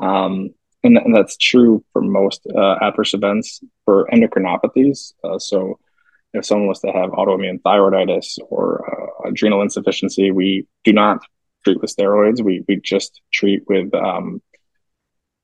Um, 0.00 0.54
and, 0.82 0.98
and, 0.98 1.14
that's 1.14 1.36
true 1.36 1.84
for 1.92 2.02
most 2.02 2.46
uh, 2.54 2.76
adverse 2.80 3.14
events 3.14 3.60
for 3.84 4.08
endocrinopathies. 4.12 5.14
Uh, 5.24 5.38
so, 5.38 5.78
if 6.32 6.44
someone 6.44 6.68
was 6.68 6.80
to 6.80 6.88
have 6.88 7.10
autoimmune 7.10 7.60
thyroiditis 7.62 8.38
or 8.48 8.84
uh, 9.24 9.28
adrenal 9.28 9.62
insufficiency, 9.62 10.30
we 10.30 10.66
do 10.84 10.92
not 10.92 11.24
treat 11.64 11.80
with 11.80 11.94
steroids. 11.94 12.42
We 12.42 12.64
we 12.68 12.76
just 12.76 13.20
treat 13.32 13.62
with 13.68 13.94
um, 13.94 14.42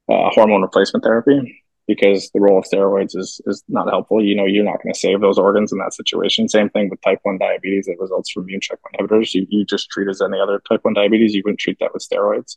uh, 0.09 0.31
hormone 0.31 0.63
replacement 0.63 1.05
therapy 1.05 1.63
because 1.87 2.31
the 2.31 2.41
role 2.41 2.59
of 2.59 2.65
steroids 2.65 3.17
is 3.17 3.41
is 3.47 3.63
not 3.69 3.89
helpful. 3.89 4.25
You 4.25 4.37
know, 4.37 4.45
you're 4.45 4.65
not 4.65 4.83
going 4.83 4.93
to 4.93 4.99
save 4.99 5.21
those 5.21 5.39
organs 5.39 5.73
in 5.73 5.79
that 5.79 5.95
situation. 5.95 6.49
Same 6.49 6.71
thing 6.71 6.89
with 6.89 7.01
type 7.03 7.19
one 7.23 7.39
diabetes 7.39 7.87
that 7.87 7.97
results 7.99 8.31
from 8.31 8.45
immune 8.45 8.61
checkpoint 8.61 8.97
inhibitors. 8.99 9.35
You 9.35 9.47
you 9.49 9.65
just 9.65 9.89
treat 9.91 10.09
as 10.09 10.23
any 10.23 10.39
other 10.39 10.61
type 10.69 10.81
one 10.83 10.95
diabetes. 10.95 11.35
You 11.35 11.43
wouldn't 11.45 11.61
treat 11.61 11.79
that 11.81 11.93
with 11.93 12.07
steroids. 12.07 12.57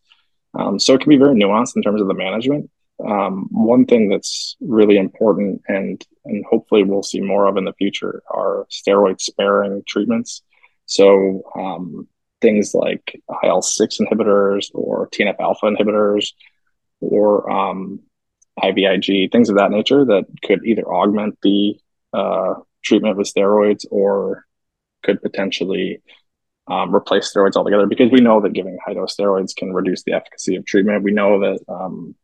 Um, 0.55 0.79
so 0.79 0.93
it 0.93 1.01
can 1.01 1.09
be 1.09 1.17
very 1.17 1.35
nuanced 1.35 1.75
in 1.75 1.81
terms 1.81 2.01
of 2.01 2.07
the 2.07 2.13
management. 2.13 2.69
Um, 3.05 3.47
one 3.51 3.85
thing 3.85 4.07
that's 4.07 4.55
really 4.61 4.97
important 4.97 5.61
and 5.67 6.01
and 6.23 6.45
hopefully 6.49 6.83
we'll 6.83 7.03
see 7.03 7.19
more 7.19 7.45
of 7.45 7.57
in 7.57 7.65
the 7.65 7.73
future 7.73 8.23
are 8.31 8.65
steroid 8.71 9.19
sparing 9.19 9.83
treatments. 9.85 10.41
So 10.85 11.43
um, 11.57 12.07
things 12.41 12.73
like 12.73 13.21
IL 13.43 13.61
six 13.61 13.97
inhibitors 13.97 14.69
or 14.73 15.09
TNF 15.09 15.39
alpha 15.39 15.65
inhibitors 15.65 16.27
or 17.01 17.49
um, 17.51 17.99
IVIG, 18.63 19.31
things 19.31 19.49
of 19.49 19.57
that 19.57 19.71
nature 19.71 20.05
that 20.05 20.25
could 20.43 20.65
either 20.65 20.85
augment 20.85 21.37
the 21.41 21.77
uh, 22.13 22.55
treatment 22.83 23.17
with 23.17 23.31
steroids 23.33 23.85
or 23.91 24.45
could 25.03 25.21
potentially 25.21 26.01
um, 26.67 26.95
replace 26.95 27.31
steroids 27.31 27.55
altogether 27.55 27.85
because 27.85 28.11
we 28.11 28.21
know 28.21 28.41
that 28.41 28.53
giving 28.53 28.77
high 28.85 28.93
dose 28.93 29.15
steroids 29.15 29.55
can 29.55 29.73
reduce 29.73 30.03
the 30.03 30.13
efficacy 30.13 30.55
of 30.55 30.65
treatment. 30.65 31.03
We 31.03 31.11
know 31.11 31.39
that 31.39 31.59
um, 31.69 32.15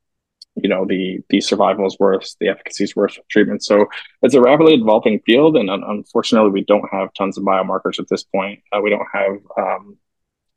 you 0.55 0.69
know 0.69 0.86
the 0.86 1.19
the 1.29 1.41
survival 1.41 1.86
is 1.86 1.98
worse, 2.00 2.36
the 2.39 2.50
efficacy 2.50 2.83
is 2.86 2.95
worse 2.95 3.17
of 3.17 3.27
treatment. 3.27 3.63
So 3.63 3.86
it's 4.21 4.33
a 4.33 4.41
rapidly 4.41 4.77
developing 4.77 5.19
field, 5.25 5.55
and 5.57 5.69
unfortunately, 5.69 6.51
we 6.51 6.63
don't 6.63 6.88
have 6.91 7.13
tons 7.13 7.38
of 7.38 7.43
biomarkers 7.43 8.00
at 8.00 8.10
this 8.10 8.24
point. 8.24 8.62
Uh, 8.71 8.81
we 8.81 8.89
don't 8.89 9.07
have 9.13 9.38
um, 9.57 9.98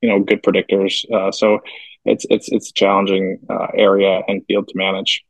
you 0.00 0.08
know 0.08 0.20
good 0.20 0.42
predictors. 0.42 1.04
Uh, 1.12 1.30
so 1.30 1.60
it's 2.04 2.26
it's 2.30 2.48
it's 2.50 2.70
a 2.70 2.74
challenging 2.74 3.38
uh, 3.48 3.68
area 3.74 4.22
and 4.28 4.44
field 4.46 4.68
to 4.68 4.76
manage. 4.76 5.24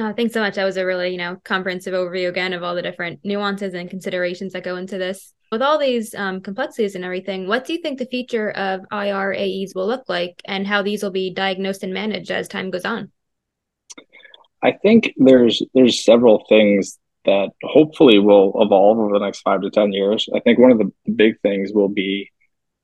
Uh, 0.00 0.14
thanks 0.14 0.32
so 0.32 0.40
much. 0.40 0.54
That 0.54 0.64
was 0.64 0.78
a 0.78 0.86
really, 0.86 1.10
you 1.10 1.18
know, 1.18 1.36
comprehensive 1.44 1.92
overview 1.92 2.30
again 2.30 2.54
of 2.54 2.62
all 2.62 2.74
the 2.74 2.80
different 2.80 3.20
nuances 3.22 3.74
and 3.74 3.90
considerations 3.90 4.54
that 4.54 4.64
go 4.64 4.76
into 4.76 4.96
this. 4.96 5.34
With 5.52 5.60
all 5.60 5.78
these 5.78 6.14
um, 6.14 6.40
complexities 6.40 6.94
and 6.94 7.04
everything, 7.04 7.46
what 7.46 7.66
do 7.66 7.74
you 7.74 7.82
think 7.82 7.98
the 7.98 8.06
future 8.06 8.50
of 8.52 8.80
IRAEs 8.90 9.74
will 9.74 9.86
look 9.86 10.04
like 10.08 10.40
and 10.46 10.66
how 10.66 10.82
these 10.82 11.02
will 11.02 11.10
be 11.10 11.34
diagnosed 11.34 11.82
and 11.82 11.92
managed 11.92 12.30
as 12.30 12.48
time 12.48 12.70
goes 12.70 12.86
on? 12.86 13.12
I 14.62 14.72
think 14.72 15.12
there's 15.16 15.62
there's 15.74 16.02
several 16.02 16.46
things 16.48 16.98
that 17.26 17.50
hopefully 17.62 18.18
will 18.18 18.52
evolve 18.62 18.98
over 18.98 19.12
the 19.12 19.24
next 19.24 19.40
five 19.40 19.60
to 19.62 19.70
ten 19.70 19.92
years. 19.92 20.28
I 20.34 20.40
think 20.40 20.58
one 20.58 20.72
of 20.72 20.78
the 20.78 20.92
big 21.12 21.40
things 21.40 21.72
will 21.74 21.88
be 21.88 22.30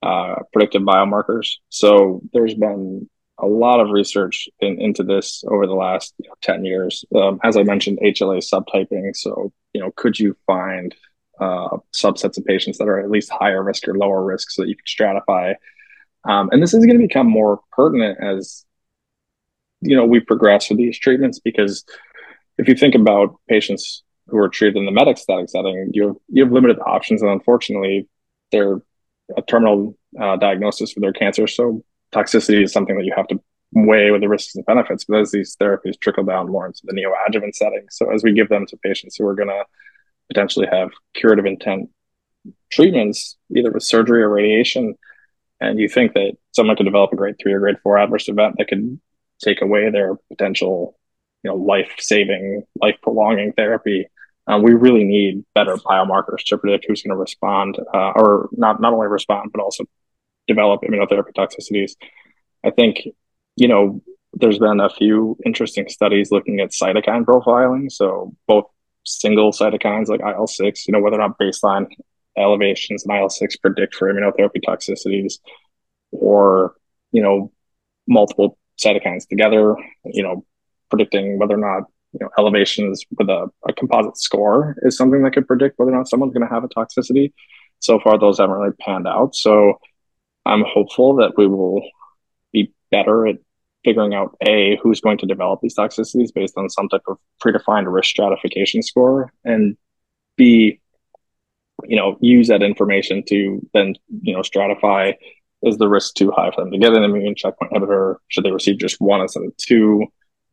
uh, 0.02 0.36
predictive 0.52 0.82
biomarkers. 0.82 1.52
So 1.70 2.20
there's 2.32 2.54
been 2.54 3.08
a 3.38 3.46
lot 3.46 3.80
of 3.80 3.90
research 3.90 4.48
in, 4.60 4.80
into 4.80 5.02
this 5.02 5.44
over 5.48 5.66
the 5.66 5.74
last 5.74 6.14
you 6.18 6.28
know, 6.28 6.34
10 6.42 6.64
years. 6.64 7.04
Um, 7.14 7.38
as 7.44 7.56
I 7.56 7.62
mentioned, 7.62 7.98
HLA 8.02 8.38
subtyping. 8.38 9.14
So, 9.14 9.52
you 9.72 9.80
know, 9.80 9.90
could 9.94 10.18
you 10.18 10.36
find 10.46 10.94
uh, 11.38 11.76
subsets 11.94 12.38
of 12.38 12.46
patients 12.46 12.78
that 12.78 12.88
are 12.88 12.98
at 12.98 13.10
least 13.10 13.30
higher 13.30 13.62
risk 13.62 13.86
or 13.88 13.94
lower 13.94 14.24
risk 14.24 14.50
so 14.50 14.62
that 14.62 14.68
you 14.68 14.76
can 14.76 14.86
stratify? 14.86 15.54
Um, 16.24 16.48
and 16.50 16.62
this 16.62 16.72
is 16.72 16.84
going 16.86 16.98
to 16.98 17.06
become 17.06 17.28
more 17.28 17.60
pertinent 17.72 18.18
as, 18.22 18.64
you 19.80 19.96
know, 19.96 20.06
we 20.06 20.20
progress 20.20 20.70
with 20.70 20.78
these 20.78 20.98
treatments 20.98 21.38
because 21.38 21.84
if 22.58 22.68
you 22.68 22.74
think 22.74 22.94
about 22.94 23.36
patients 23.48 24.02
who 24.28 24.38
are 24.38 24.48
treated 24.48 24.76
in 24.76 24.86
the 24.86 24.92
metastatic 24.92 25.50
setting, 25.50 25.90
you 25.92 26.08
have, 26.08 26.16
you 26.28 26.42
have 26.42 26.52
limited 26.52 26.78
options. 26.84 27.22
And 27.22 27.30
unfortunately, 27.30 28.08
they're 28.50 28.80
a 29.36 29.42
terminal 29.42 29.96
uh, 30.20 30.36
diagnosis 30.36 30.92
for 30.92 31.00
their 31.00 31.12
cancer. 31.12 31.46
So 31.46 31.84
toxicity 32.14 32.62
is 32.62 32.72
something 32.72 32.96
that 32.96 33.04
you 33.04 33.12
have 33.16 33.28
to 33.28 33.40
weigh 33.72 34.10
with 34.10 34.20
the 34.20 34.28
risks 34.28 34.54
and 34.54 34.64
benefits. 34.64 35.04
But 35.04 35.20
as 35.20 35.30
these 35.30 35.56
therapies 35.60 35.98
trickle 36.00 36.24
down 36.24 36.50
more 36.50 36.66
into 36.66 36.80
the 36.84 36.92
neoadjuvant 36.92 37.54
setting, 37.54 37.86
so 37.90 38.12
as 38.12 38.22
we 38.22 38.32
give 38.32 38.48
them 38.48 38.66
to 38.66 38.76
patients 38.78 39.16
who 39.16 39.26
are 39.26 39.34
going 39.34 39.48
to 39.48 39.64
potentially 40.28 40.66
have 40.70 40.90
curative 41.14 41.46
intent 41.46 41.90
treatments, 42.70 43.36
either 43.54 43.70
with 43.70 43.82
surgery 43.82 44.22
or 44.22 44.28
radiation, 44.28 44.94
and 45.60 45.78
you 45.78 45.88
think 45.88 46.14
that 46.14 46.36
someone 46.52 46.76
could 46.76 46.84
develop 46.84 47.12
a 47.12 47.16
grade 47.16 47.36
three 47.40 47.52
or 47.52 47.60
grade 47.60 47.76
four 47.82 47.98
adverse 47.98 48.28
event 48.28 48.56
that 48.58 48.68
could 48.68 49.00
take 49.42 49.62
away 49.62 49.90
their 49.90 50.16
potential, 50.30 50.98
you 51.42 51.50
know, 51.50 51.56
life 51.56 51.92
saving, 51.98 52.62
life 52.80 52.96
prolonging 53.02 53.52
therapy. 53.52 54.06
Uh, 54.46 54.60
we 54.62 54.74
really 54.74 55.04
need 55.04 55.44
better 55.54 55.76
biomarkers 55.76 56.44
to 56.44 56.58
predict 56.58 56.84
who's 56.86 57.02
going 57.02 57.10
to 57.10 57.16
respond, 57.16 57.78
uh, 57.92 58.12
or 58.14 58.48
not 58.52 58.80
not 58.80 58.92
only 58.92 59.08
respond 59.08 59.50
but 59.52 59.60
also 59.60 59.84
develop 60.46 60.82
immunotherapy 60.82 61.32
toxicities. 61.36 61.92
I 62.64 62.70
think, 62.70 63.02
you 63.56 63.68
know, 63.68 64.02
there's 64.34 64.58
been 64.58 64.80
a 64.80 64.90
few 64.90 65.36
interesting 65.44 65.88
studies 65.88 66.30
looking 66.30 66.60
at 66.60 66.70
cytokine 66.70 67.24
profiling. 67.24 67.90
So 67.90 68.34
both 68.46 68.66
single 69.04 69.52
cytokines 69.52 70.08
like 70.08 70.20
IL 70.20 70.46
six, 70.46 70.86
you 70.86 70.92
know, 70.92 71.00
whether 71.00 71.16
or 71.16 71.26
not 71.26 71.38
baseline 71.38 71.86
elevations 72.36 73.04
in 73.06 73.14
IL 73.14 73.30
six 73.30 73.56
predict 73.56 73.94
for 73.94 74.12
immunotherapy 74.12 74.60
toxicities, 74.66 75.38
or 76.10 76.74
you 77.12 77.22
know, 77.22 77.50
multiple 78.06 78.58
cytokines 78.78 79.26
together, 79.26 79.74
you 80.04 80.22
know, 80.22 80.44
predicting 80.90 81.38
whether 81.38 81.54
or 81.54 81.58
not 81.58 81.84
you 82.12 82.20
know 82.20 82.30
elevations 82.38 83.04
with 83.18 83.28
a, 83.28 83.50
a 83.68 83.72
composite 83.72 84.18
score 84.18 84.76
is 84.82 84.96
something 84.96 85.22
that 85.22 85.32
could 85.32 85.46
predict 85.46 85.78
whether 85.78 85.92
or 85.92 85.96
not 85.96 86.08
someone's 86.08 86.34
going 86.34 86.46
to 86.46 86.54
have 86.54 86.64
a 86.64 86.68
toxicity. 86.68 87.32
So 87.80 88.00
far, 88.00 88.18
those 88.18 88.38
haven't 88.38 88.56
really 88.56 88.76
panned 88.80 89.06
out. 89.06 89.34
So 89.34 89.78
I'm 90.46 90.64
hopeful 90.66 91.16
that 91.16 91.32
we 91.36 91.46
will 91.46 91.82
be 92.52 92.72
better 92.90 93.26
at 93.26 93.36
figuring 93.84 94.14
out 94.14 94.36
a 94.46 94.78
who's 94.82 95.00
going 95.00 95.18
to 95.18 95.26
develop 95.26 95.60
these 95.60 95.76
toxicities 95.76 96.34
based 96.34 96.54
on 96.56 96.68
some 96.68 96.88
type 96.88 97.02
of 97.06 97.18
predefined 97.44 97.92
risk 97.92 98.10
stratification 98.10 98.82
score, 98.82 99.32
and 99.44 99.76
b 100.36 100.80
you 101.84 101.96
know 101.96 102.16
use 102.20 102.48
that 102.48 102.62
information 102.62 103.22
to 103.28 103.60
then 103.74 103.94
you 104.22 104.34
know 104.34 104.40
stratify 104.40 105.14
is 105.62 105.78
the 105.78 105.88
risk 105.88 106.14
too 106.14 106.30
high 106.30 106.50
for 106.50 106.62
them 106.62 106.70
to 106.70 106.78
get 106.78 106.92
an 106.92 107.02
immune 107.02 107.34
checkpoint 107.34 107.72
inhibitor? 107.72 108.16
Should 108.28 108.44
they 108.44 108.50
receive 108.50 108.78
just 108.78 109.00
one 109.00 109.20
instead 109.20 109.44
of 109.44 109.56
two? 109.56 110.06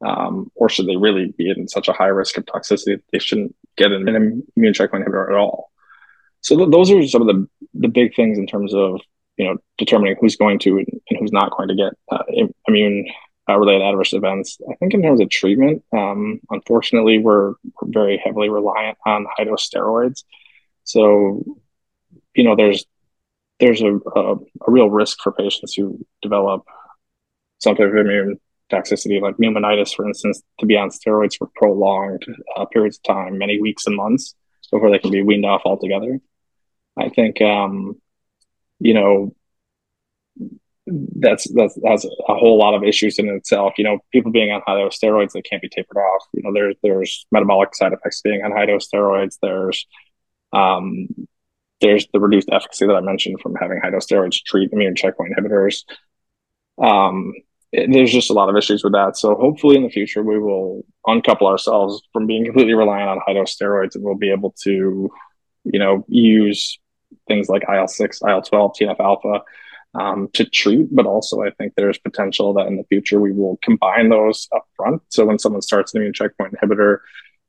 Um, 0.06 0.52
or 0.56 0.70
should 0.70 0.88
they 0.88 0.98
really 0.98 1.34
be 1.38 1.50
in 1.50 1.68
such 1.68 1.88
a 1.88 1.94
high 1.94 2.08
risk 2.08 2.38
of 2.38 2.46
toxicity 2.46 2.98
that 2.98 3.04
they 3.12 3.20
shouldn't 3.20 3.56
get 3.78 3.92
an 3.92 4.08
immune 4.56 4.74
checkpoint 4.74 5.06
inhibitor 5.06 5.30
at 5.30 5.36
all? 5.36 5.72
So 6.42 6.58
th- 6.58 6.72
those 6.72 6.92
are 6.92 7.06
some 7.08 7.22
of 7.22 7.28
the 7.28 7.48
the 7.74 7.88
big 7.88 8.16
things 8.16 8.38
in 8.38 8.48
terms 8.48 8.74
of 8.74 9.00
you 9.38 9.46
know, 9.46 9.58
determining 9.78 10.16
who's 10.20 10.36
going 10.36 10.60
to 10.60 10.78
and, 10.80 11.02
who's 11.20 11.32
not 11.32 11.52
going 11.52 11.70
to 11.70 11.76
get 11.76 11.94
uh, 12.12 12.24
immune 12.68 13.08
uh, 13.50 13.58
related 13.58 13.84
adverse 13.84 14.14
events. 14.14 14.58
I 14.70 14.76
think 14.76 14.94
in 14.94 15.02
terms 15.02 15.20
of 15.20 15.30
treatment, 15.30 15.84
um, 15.92 16.40
unfortunately, 16.50 17.18
we're, 17.18 17.50
we're, 17.82 17.92
very 17.92 18.22
heavily 18.24 18.50
reliant 18.50 18.98
on 19.06 19.26
high 19.36 19.44
dose 19.44 19.70
steroids. 19.70 20.24
So, 20.84 21.44
you 22.36 22.44
know, 22.44 22.56
there's 22.56 22.86
there's 23.60 23.82
a, 23.82 23.96
a, 24.16 24.36
a, 24.36 24.38
real 24.68 24.90
risk 24.90 25.20
for 25.22 25.32
patients 25.32 25.74
who 25.74 26.06
develop 26.22 26.64
some 27.60 27.76
type 27.76 27.88
of 27.88 27.96
immune 27.96 28.40
toxicity, 28.72 29.22
like 29.22 29.38
pneumonitis, 29.38 29.96
for 29.96 30.08
instance, 30.08 30.42
to 30.60 30.66
be 30.66 30.76
on 30.76 30.90
steroids 30.90 31.38
for 31.38 31.50
prolonged 31.56 32.26
uh, 32.58 32.66
periods 32.66 32.98
of 32.98 33.04
time, 33.04 33.38
many 33.38 33.62
weeks 33.62 33.86
and 33.86 33.96
months, 33.96 34.36
before 34.72 34.90
they 34.90 35.00
can 35.00 35.12
be 35.12 35.22
weaned 35.22 35.46
off 35.46 35.62
altogether. 35.66 36.20
I 36.98 37.10
think 37.10 37.42
um, 37.42 38.02
you 38.84 38.94
know, 38.94 39.34
that's 40.86 41.50
that's 41.54 41.80
that's 41.82 42.06
a 42.06 42.36
whole 42.36 42.58
lot 42.58 42.74
of 42.74 42.84
issues 42.84 43.18
in 43.18 43.30
itself. 43.30 43.74
You 43.78 43.86
know, 43.86 44.00
people 44.12 44.32
being 44.32 44.52
on 44.52 44.62
high 44.68 44.78
dose 44.78 45.00
steroids 45.00 45.32
that 45.32 45.46
can't 45.50 45.62
be 45.62 45.70
tapered 45.70 45.98
off. 45.98 46.24
You 46.34 46.44
know, 46.44 46.54
there's 46.54 46.76
there's 46.84 47.26
metabolic 47.32 47.74
side 47.74 47.94
effects 47.94 48.22
being 48.22 48.44
on 48.44 48.52
high 48.52 48.66
dose 48.66 48.90
steroids. 48.90 49.38
There's 49.42 49.86
um, 50.52 51.08
there's 51.80 52.08
the 52.12 52.20
reduced 52.20 52.50
efficacy 52.52 52.86
that 52.86 52.96
I 52.96 53.00
mentioned 53.00 53.40
from 53.42 53.56
having 53.56 53.80
high 53.82 53.92
dose 53.92 54.06
steroids 54.06 54.44
treat 54.46 54.74
immune 54.74 54.96
checkpoint 54.96 55.34
inhibitors. 55.38 55.84
Um, 56.78 57.34
it, 57.72 57.90
there's 57.90 58.12
just 58.12 58.30
a 58.30 58.34
lot 58.34 58.50
of 58.50 58.58
issues 58.58 58.84
with 58.84 58.94
that. 58.94 59.16
So 59.16 59.36
hopefully 59.36 59.78
in 59.78 59.84
the 59.84 59.90
future 59.90 60.22
we 60.22 60.38
will 60.38 60.86
uncouple 61.08 61.48
ourselves 61.48 62.02
from 62.12 62.28
being 62.28 62.44
completely 62.44 62.74
reliant 62.74 63.10
on 63.10 63.22
high 63.26 63.34
dose 63.34 63.56
steroids, 63.56 63.96
and 63.96 64.04
we'll 64.04 64.16
be 64.16 64.32
able 64.32 64.54
to, 64.64 65.10
you 65.64 65.80
know, 65.80 66.04
use 66.10 66.78
things 67.28 67.50
like 67.50 67.64
IL 67.72 67.88
six, 67.88 68.22
IL 68.22 68.42
twelve, 68.42 68.74
TNF 68.80 69.00
alpha. 69.00 69.44
Um, 69.96 70.28
to 70.34 70.44
treat, 70.44 70.88
but 70.92 71.06
also 71.06 71.44
I 71.44 71.52
think 71.52 71.74
there's 71.76 72.00
potential 72.00 72.52
that 72.56 72.66
in 72.66 72.78
the 72.78 72.84
future 72.86 73.20
we 73.20 73.32
will 73.32 73.60
combine 73.62 74.10
those 74.10 74.48
up 74.52 74.66
front. 74.76 75.04
So 75.10 75.24
when 75.24 75.38
someone 75.38 75.62
starts 75.62 75.94
an 75.94 76.02
immune 76.02 76.14
checkpoint 76.14 76.56
inhibitor, 76.56 76.98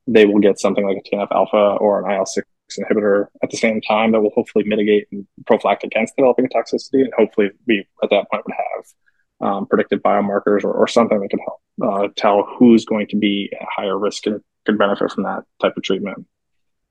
they 0.05 0.27
will 0.27 0.39
get 0.39 0.59
something 0.59 0.85
like 0.85 0.97
a 0.97 1.15
TNF 1.15 1.29
alpha 1.31 1.57
or 1.57 2.05
an 2.05 2.15
IL 2.15 2.27
six 2.27 2.47
inhibitor 2.79 3.27
at 3.43 3.51
the 3.51 3.57
same 3.57 3.81
time 3.81 4.11
that 4.11 4.21
will 4.21 4.31
hopefully 4.35 4.65
mitigate 4.65 5.07
and 5.11 5.25
prophylactic 5.45 5.87
against 5.87 6.15
developing 6.15 6.47
toxicity. 6.47 7.01
And 7.01 7.13
hopefully, 7.17 7.49
we 7.67 7.85
at 8.03 8.09
that 8.09 8.29
point 8.31 8.45
would 8.45 8.55
have 8.55 9.47
um, 9.47 9.67
predictive 9.67 9.99
biomarkers 10.01 10.63
or, 10.63 10.71
or, 10.71 10.87
something 10.87 11.19
that 11.19 11.29
could 11.29 11.41
help 11.45 11.61
uh, 11.83 12.07
tell 12.15 12.47
who's 12.57 12.85
going 12.85 13.07
to 13.07 13.17
be 13.17 13.51
at 13.59 13.67
higher 13.75 13.97
risk 13.97 14.25
and 14.27 14.41
could 14.65 14.77
benefit 14.77 15.11
from 15.11 15.23
that 15.23 15.43
type 15.61 15.73
of 15.75 15.83
treatment. 15.83 16.25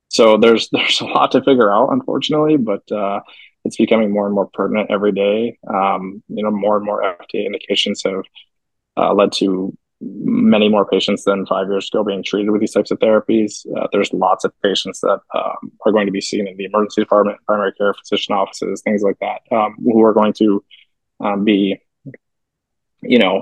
So 0.09 0.37
there's 0.37 0.69
there's 0.71 1.01
a 1.01 1.05
lot 1.05 1.31
to 1.31 1.43
figure 1.43 1.71
out, 1.71 1.91
unfortunately, 1.91 2.57
but 2.57 2.89
uh, 2.91 3.21
it's 3.63 3.77
becoming 3.77 4.11
more 4.11 4.25
and 4.25 4.35
more 4.35 4.49
pertinent 4.53 4.91
every 4.91 5.11
day. 5.11 5.57
Um, 5.67 6.23
you 6.27 6.43
know, 6.43 6.51
more 6.51 6.77
and 6.77 6.85
more 6.85 7.01
FDA 7.01 7.45
indications 7.45 8.03
have 8.05 8.23
uh, 8.97 9.13
led 9.13 9.31
to 9.33 9.75
many 10.01 10.69
more 10.69 10.85
patients 10.85 11.23
than 11.23 11.45
five 11.45 11.67
years 11.67 11.89
ago 11.91 12.03
being 12.03 12.23
treated 12.23 12.51
with 12.51 12.61
these 12.61 12.73
types 12.73 12.91
of 12.91 12.99
therapies. 12.99 13.65
Uh, 13.75 13.87
there's 13.91 14.13
lots 14.13 14.43
of 14.43 14.53
patients 14.61 14.99
that 15.01 15.19
um, 15.33 15.71
are 15.85 15.91
going 15.91 16.05
to 16.05 16.11
be 16.11 16.21
seen 16.21 16.47
in 16.47 16.57
the 16.57 16.65
emergency 16.65 17.01
department, 17.01 17.39
primary 17.45 17.71
care 17.73 17.93
physician 17.93 18.35
offices, 18.35 18.81
things 18.81 19.01
like 19.01 19.17
that, 19.19 19.41
um, 19.55 19.75
who 19.83 20.03
are 20.03 20.13
going 20.13 20.33
to 20.33 20.63
um, 21.21 21.43
be, 21.43 21.81
you 23.01 23.17
know, 23.17 23.41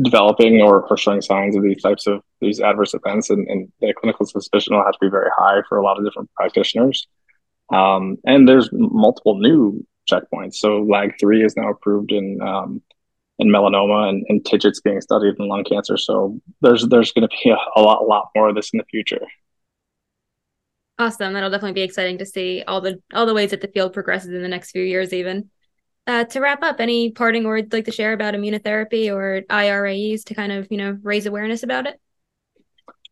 developing 0.00 0.60
or, 0.60 0.82
or, 0.82 0.96
showing 0.96 1.20
signs 1.20 1.56
of 1.56 1.62
these 1.62 1.82
types 1.82 2.06
of 2.06 2.22
these 2.40 2.60
adverse 2.60 2.94
events, 2.94 3.30
and, 3.30 3.46
and, 3.48 3.70
the 3.80 3.92
clinical 3.94 4.24
suspicion 4.24 4.74
will 4.74 4.84
have 4.84 4.92
to 4.92 4.98
be 5.00 5.08
very 5.08 5.30
high 5.36 5.62
for 5.68 5.78
a 5.78 5.82
lot 5.82 5.98
of 5.98 6.04
different 6.04 6.30
practitioners. 6.34 7.08
Um, 7.72 8.16
and 8.24 8.48
there's 8.48 8.68
multiple 8.72 9.38
new 9.38 9.84
checkpoints. 10.10 10.54
So 10.54 10.84
LAG3 10.84 11.44
is 11.44 11.56
now 11.56 11.70
approved 11.70 12.12
in 12.12 12.40
um, 12.40 12.82
in 13.38 13.48
melanoma 13.48 14.08
and, 14.08 14.24
and 14.28 14.44
TIGIT's 14.44 14.80
being 14.80 15.00
studied 15.00 15.34
in 15.38 15.48
lung 15.48 15.64
cancer. 15.64 15.96
So 15.96 16.40
there's 16.60 16.86
there's 16.88 17.12
going 17.12 17.28
to 17.28 17.36
be 17.42 17.50
a, 17.50 17.56
a, 17.76 17.80
lot 17.80 18.02
a 18.02 18.04
lot 18.04 18.30
more 18.36 18.48
of 18.48 18.54
this 18.54 18.70
in 18.72 18.78
the 18.78 18.84
future. 18.84 19.26
Awesome. 20.98 21.32
That'll 21.32 21.50
definitely 21.50 21.72
be 21.72 21.82
exciting 21.82 22.18
to 22.18 22.26
see 22.26 22.62
all 22.68 22.80
the 22.80 23.00
all 23.14 23.26
the 23.26 23.34
ways 23.34 23.50
that 23.50 23.62
the 23.62 23.68
field 23.68 23.92
progresses 23.92 24.30
in 24.30 24.42
the 24.42 24.48
next 24.48 24.72
few 24.72 24.82
years. 24.82 25.12
Even 25.12 25.50
uh, 26.10 26.24
to 26.24 26.40
wrap 26.40 26.62
up, 26.62 26.80
any 26.80 27.12
parting 27.12 27.44
words 27.44 27.72
like 27.72 27.84
to 27.84 27.92
share 27.92 28.12
about 28.12 28.34
immunotherapy 28.34 29.14
or 29.14 29.42
IRAEs 29.42 30.24
to 30.24 30.34
kind 30.34 30.50
of 30.50 30.66
you 30.70 30.76
know 30.76 30.98
raise 31.02 31.26
awareness 31.26 31.62
about 31.62 31.86
it? 31.86 32.00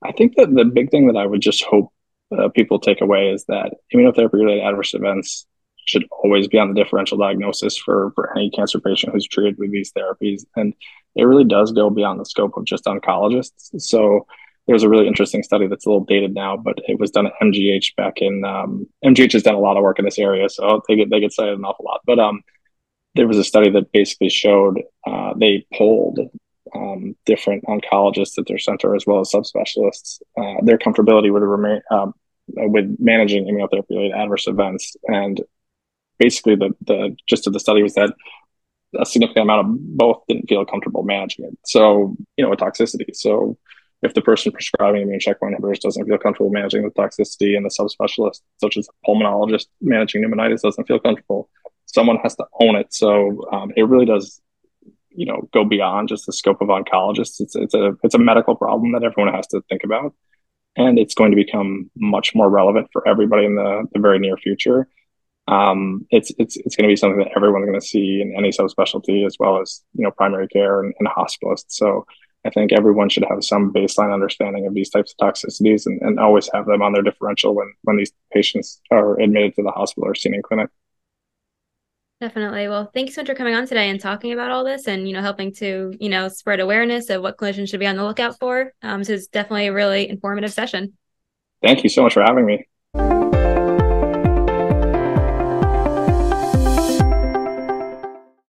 I 0.02 0.12
think 0.12 0.36
that 0.36 0.52
the 0.52 0.64
big 0.64 0.90
thing 0.90 1.06
that 1.06 1.16
I 1.16 1.24
would 1.24 1.40
just 1.40 1.62
hope 1.64 1.92
uh, 2.36 2.48
people 2.48 2.78
take 2.78 3.00
away 3.00 3.30
is 3.30 3.44
that 3.46 3.74
immunotherapy 3.94 4.34
related 4.34 4.64
adverse 4.64 4.94
events 4.94 5.46
should 5.86 6.06
always 6.10 6.48
be 6.48 6.58
on 6.58 6.68
the 6.68 6.74
differential 6.74 7.16
diagnosis 7.16 7.78
for, 7.78 8.12
for 8.14 8.36
any 8.36 8.50
cancer 8.50 8.78
patient 8.78 9.12
who's 9.12 9.26
treated 9.26 9.56
with 9.58 9.72
these 9.72 9.90
therapies. 9.92 10.44
And 10.54 10.74
it 11.14 11.22
really 11.22 11.44
does 11.44 11.72
go 11.72 11.88
beyond 11.88 12.20
the 12.20 12.26
scope 12.26 12.56
of 12.56 12.66
just 12.66 12.84
oncologists. 12.84 13.80
So 13.80 14.26
there's 14.66 14.82
a 14.82 14.88
really 14.88 15.06
interesting 15.06 15.42
study 15.42 15.66
that's 15.66 15.86
a 15.86 15.88
little 15.88 16.04
dated 16.04 16.34
now, 16.34 16.58
but 16.58 16.78
it 16.86 17.00
was 17.00 17.10
done 17.10 17.26
at 17.26 17.32
MGH 17.42 17.96
back 17.96 18.18
in 18.18 18.44
um, 18.44 18.86
MGH 19.02 19.32
has 19.32 19.42
done 19.42 19.54
a 19.54 19.60
lot 19.60 19.78
of 19.78 19.82
work 19.82 19.98
in 19.98 20.04
this 20.04 20.18
area, 20.18 20.48
so 20.50 20.82
they 20.86 20.96
get 20.96 21.08
they 21.08 21.20
get 21.20 21.32
cited 21.32 21.58
an 21.58 21.64
awful 21.64 21.86
lot. 21.86 22.02
But 22.04 22.18
um, 22.18 22.42
there 23.18 23.26
was 23.26 23.36
a 23.36 23.44
study 23.44 23.68
that 23.68 23.90
basically 23.92 24.28
showed 24.28 24.80
uh, 25.04 25.34
they 25.36 25.66
polled 25.74 26.20
um, 26.72 27.16
different 27.26 27.64
oncologists 27.64 28.38
at 28.38 28.46
their 28.46 28.58
center 28.58 28.94
as 28.94 29.04
well 29.06 29.18
as 29.20 29.32
subspecialists 29.32 30.20
uh, 30.40 30.54
their 30.62 30.78
comfortability 30.78 31.32
with 31.32 31.42
remain 31.42 31.80
um, 31.90 32.14
with 32.46 32.96
managing 33.00 33.44
immunotherapy 33.44 33.90
related 33.90 34.14
adverse 34.14 34.46
events, 34.46 34.96
and 35.08 35.42
basically 36.18 36.54
the 36.54 36.70
the 36.86 37.16
gist 37.28 37.48
of 37.48 37.52
the 37.52 37.60
study 37.60 37.82
was 37.82 37.94
that 37.94 38.14
a 38.98 39.04
significant 39.04 39.42
amount 39.42 39.66
of 39.66 39.96
both 39.96 40.22
didn't 40.28 40.48
feel 40.48 40.64
comfortable 40.64 41.02
managing 41.02 41.44
it. 41.44 41.58
So, 41.66 42.16
you 42.36 42.44
know, 42.44 42.52
a 42.52 42.56
toxicity. 42.56 43.14
So 43.14 43.58
if 44.02 44.14
the 44.14 44.22
person 44.22 44.52
prescribing 44.52 45.02
immune 45.02 45.20
checkpoint 45.20 45.54
inhibitors 45.54 45.80
doesn't 45.80 46.06
feel 46.06 46.18
comfortable 46.18 46.50
managing 46.50 46.84
the 46.84 46.90
toxicity 46.90 47.56
and 47.56 47.66
the 47.66 47.74
subspecialist, 47.78 48.40
such 48.58 48.76
as 48.78 48.88
a 48.88 49.10
pulmonologist 49.10 49.66
managing 49.80 50.22
pneumonitis 50.22 50.62
doesn't 50.62 50.86
feel 50.86 51.00
comfortable, 51.00 51.50
someone 51.92 52.16
has 52.22 52.36
to 52.36 52.44
own 52.60 52.76
it. 52.76 52.92
So 52.94 53.48
um, 53.52 53.72
it 53.76 53.82
really 53.82 54.06
does, 54.06 54.40
you 55.10 55.26
know, 55.26 55.48
go 55.52 55.64
beyond 55.64 56.08
just 56.08 56.26
the 56.26 56.32
scope 56.32 56.60
of 56.60 56.68
oncologists. 56.68 57.40
It's, 57.40 57.56
it's 57.56 57.74
a, 57.74 57.96
it's 58.02 58.14
a 58.14 58.18
medical 58.18 58.54
problem 58.54 58.92
that 58.92 59.04
everyone 59.04 59.34
has 59.34 59.46
to 59.48 59.62
think 59.68 59.84
about. 59.84 60.14
And 60.76 60.98
it's 60.98 61.14
going 61.14 61.32
to 61.32 61.36
become 61.36 61.90
much 61.96 62.34
more 62.34 62.48
relevant 62.48 62.88
for 62.92 63.06
everybody 63.06 63.44
in 63.44 63.56
the, 63.56 63.86
the 63.92 64.00
very 64.00 64.18
near 64.18 64.36
future 64.36 64.88
um, 65.48 66.06
it's 66.10 66.30
it's 66.38 66.56
it's 66.58 66.76
going 66.76 66.86
to 66.88 66.92
be 66.92 66.96
something 66.96 67.18
that 67.18 67.32
everyone's 67.34 67.66
going 67.66 67.80
to 67.80 67.86
see 67.86 68.20
in 68.20 68.34
any 68.36 68.50
subspecialty 68.50 69.26
as 69.26 69.36
well 69.40 69.60
as 69.60 69.82
you 69.94 70.04
know 70.04 70.10
primary 70.10 70.46
care 70.46 70.82
and, 70.82 70.94
and 70.98 71.08
hospitalists. 71.08 71.70
So 71.70 72.06
I 72.44 72.50
think 72.50 72.70
everyone 72.72 73.08
should 73.08 73.24
have 73.28 73.42
some 73.42 73.72
baseline 73.72 74.12
understanding 74.12 74.66
of 74.66 74.74
these 74.74 74.90
types 74.90 75.14
of 75.18 75.26
toxicities 75.26 75.86
and, 75.86 76.00
and 76.02 76.20
always 76.20 76.50
have 76.52 76.66
them 76.66 76.82
on 76.82 76.92
their 76.92 77.02
differential 77.02 77.54
when 77.54 77.72
when 77.82 77.96
these 77.96 78.12
patients 78.32 78.80
are 78.90 79.18
admitted 79.18 79.54
to 79.54 79.62
the 79.62 79.70
hospital 79.70 80.08
or 80.08 80.14
seen 80.14 80.34
in 80.34 80.42
clinic. 80.42 80.68
Definitely. 82.20 82.66
Well, 82.66 82.90
thank 82.92 83.08
you 83.08 83.12
so 83.12 83.20
much 83.20 83.28
for 83.28 83.36
coming 83.36 83.54
on 83.54 83.66
today 83.68 83.88
and 83.88 84.00
talking 84.00 84.32
about 84.32 84.50
all 84.50 84.64
this 84.64 84.88
and, 84.88 85.06
you 85.06 85.14
know, 85.14 85.20
helping 85.20 85.52
to, 85.54 85.94
you 86.00 86.08
know, 86.08 86.26
spread 86.26 86.58
awareness 86.58 87.10
of 87.10 87.22
what 87.22 87.36
clinicians 87.36 87.68
should 87.68 87.78
be 87.78 87.86
on 87.86 87.94
the 87.94 88.02
lookout 88.02 88.40
for. 88.40 88.72
Um, 88.82 89.04
so 89.04 89.12
it's 89.12 89.28
definitely 89.28 89.68
a 89.68 89.72
really 89.72 90.08
informative 90.08 90.52
session. 90.52 90.94
Thank 91.62 91.84
you 91.84 91.90
so 91.90 92.02
much 92.02 92.14
for 92.14 92.22
having 92.22 92.44
me. 92.44 92.66